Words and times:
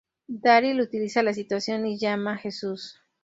Daryl 0.27 0.81
utiliza 0.81 1.21
la 1.21 1.31
situación 1.31 1.85
y 1.85 1.99
llama 1.99 2.33
a 2.33 2.37
Jesús. 2.37 2.99